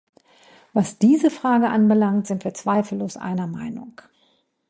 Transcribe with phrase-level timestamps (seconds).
[0.73, 4.01] Was diese Frage anbelangt, sind wir zweifellos einer Meinung.